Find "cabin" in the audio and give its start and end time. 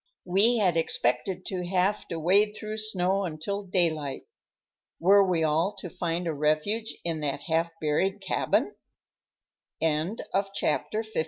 8.19-8.73